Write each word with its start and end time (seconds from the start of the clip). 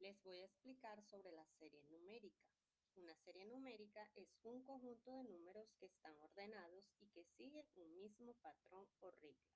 Les 0.00 0.18
voy 0.22 0.40
a 0.40 0.46
explicar 0.46 1.02
sobre 1.02 1.30
la 1.30 1.44
serie 1.58 1.84
numérica. 1.90 2.48
Una 2.96 3.14
serie 3.16 3.44
numérica 3.44 4.10
es 4.16 4.34
un 4.44 4.62
conjunto 4.62 5.10
de 5.10 5.24
números 5.24 5.74
que 5.78 5.84
están 5.84 6.18
ordenados 6.22 6.90
y 7.00 7.08
que 7.08 7.22
siguen 7.36 7.66
un 7.76 7.94
mismo 7.98 8.32
patrón 8.40 8.88
o 9.00 9.10
regla. 9.10 9.52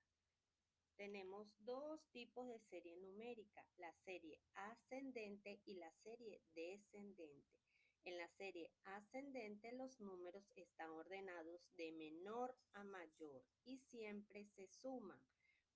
Tenemos 0.96 1.48
dos 1.60 2.06
tipos 2.12 2.46
de 2.46 2.58
serie 2.58 2.94
numérica, 2.98 3.66
la 3.78 3.90
serie 4.04 4.38
ascendente 4.52 5.62
y 5.64 5.76
la 5.76 5.90
serie 6.02 6.42
descendente. 6.54 7.62
En 8.04 8.18
la 8.18 8.28
serie 8.28 8.70
ascendente 8.84 9.72
los 9.72 9.98
números 9.98 10.52
están 10.56 10.90
ordenados 10.90 11.62
de 11.74 11.90
menor 11.92 12.54
a 12.74 12.84
mayor 12.84 13.42
y 13.64 13.78
siempre 13.78 14.44
se 14.44 14.66
suman. 14.66 15.24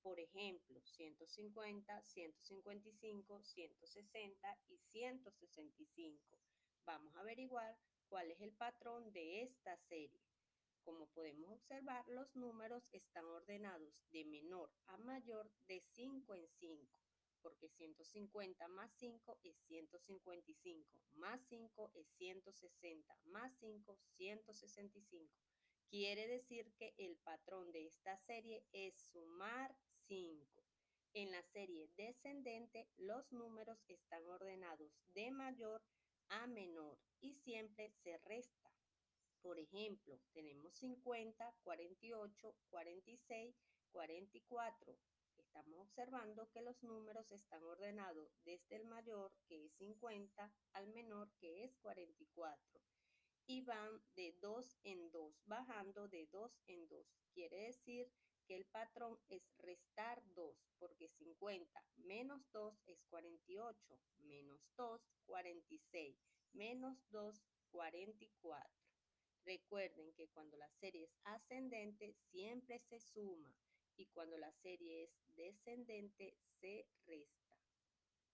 Por 0.02 0.20
ejemplo, 0.20 0.80
150, 0.80 2.02
155, 2.02 3.42
160 3.42 4.58
y 4.68 4.79
165. 4.79 6.39
Vamos 6.84 7.14
a 7.16 7.20
averiguar 7.20 7.76
cuál 8.08 8.30
es 8.30 8.40
el 8.40 8.53
patrón 8.53 9.12
de 9.12 9.42
esta 9.42 9.76
serie. 9.76 10.22
Como 10.82 11.06
podemos 11.08 11.50
observar, 11.50 12.08
los 12.08 12.34
números 12.34 12.89
están 12.92 13.26
ordenados 13.26 13.92
de 14.11 14.25
menor 14.25 14.72
a 14.86 14.96
mayor 14.96 15.50
de 15.66 15.80
5 15.80 16.34
en 16.34 16.48
5, 16.48 16.98
porque 17.42 17.68
150 17.68 18.68
más 18.68 18.90
5 18.92 19.39
es 19.42 19.56
155, 19.67 20.98
más 21.17 21.42
5 21.42 21.90
es 21.94 22.08
160, 22.17 23.18
más 23.25 23.53
5, 23.61 23.98
165. 24.17 25.34
Quiere 25.90 26.28
decir 26.28 26.70
que 26.74 26.92
el 26.98 27.16
patrón 27.16 27.72
de 27.72 27.86
esta 27.86 28.14
serie 28.18 28.62
es 28.72 28.94
sumar 28.94 29.74
5. 30.06 30.62
En 31.14 31.30
la 31.30 31.42
serie 31.42 31.88
descendente, 31.96 32.86
los 32.98 33.33
números 33.33 33.83
están 33.88 34.28
ordenados 34.28 34.92
de 35.14 35.30
mayor 35.30 35.83
a 36.28 36.47
menor 36.47 36.98
y 37.22 37.33
siempre 37.33 37.89
se 37.89 38.19
resta. 38.19 38.70
Por 39.41 39.58
ejemplo, 39.58 40.20
tenemos 40.34 40.75
50, 40.75 41.55
48, 41.64 42.55
46, 42.69 43.56
44. 43.91 44.98
Estamos 45.39 45.80
observando 45.80 46.50
que 46.50 46.61
los 46.61 46.83
números 46.83 47.33
están 47.33 47.62
ordenados 47.64 48.30
desde 48.45 48.77
el 48.77 48.84
mayor, 48.84 49.33
que 49.47 49.64
es 49.64 49.73
50, 49.78 50.52
al 50.75 50.89
menor, 50.89 51.33
que 51.41 51.64
es 51.64 51.75
44. 51.78 52.78
Y 53.51 53.63
van 53.63 54.03
de 54.15 54.35
2 54.43 54.77
en 54.85 55.11
2, 55.11 55.43
bajando 55.47 56.07
de 56.07 56.27
2 56.27 56.53
en 56.67 56.87
2. 56.87 57.07
Quiere 57.33 57.63
decir 57.63 58.13
que 58.47 58.57
el 58.57 58.67
patrón 58.67 59.19
es 59.31 59.51
restar 59.57 60.23
2, 60.35 60.55
porque 60.79 61.09
50 61.09 61.83
menos 61.97 62.43
2 62.53 62.83
es 62.85 63.03
48, 63.07 63.99
menos 64.19 64.61
2, 64.77 65.01
46, 65.25 66.15
menos 66.53 66.99
2, 67.09 67.43
44. 67.71 68.71
Recuerden 69.47 70.13
que 70.13 70.29
cuando 70.29 70.59
la 70.59 70.69
serie 70.69 71.05
es 71.05 71.17
ascendente 71.25 72.13
siempre 72.31 72.79
se 72.81 73.01
suma 73.01 73.57
y 73.97 74.05
cuando 74.09 74.37
la 74.37 74.53
serie 74.53 75.05
es 75.05 75.37
descendente 75.37 76.37
se 76.61 76.87
resta. 77.07 77.48